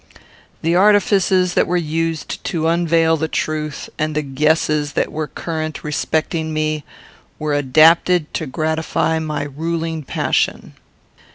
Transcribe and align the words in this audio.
The 0.63 0.73
artifices 0.75 1.53
that 1.53 1.67
were 1.67 1.77
used 1.77 2.43
to 2.45 2.67
unveil 2.67 3.17
the 3.17 3.27
truth, 3.27 3.87
and 3.99 4.15
the 4.15 4.23
guesses 4.23 4.93
that 4.93 5.11
were 5.11 5.27
current 5.27 5.83
respecting 5.83 6.51
me, 6.51 6.83
were 7.37 7.53
adapted 7.53 8.33
to 8.33 8.47
gratify 8.47 9.19
my 9.19 9.43
ruling 9.43 10.01
passion. 10.01 10.73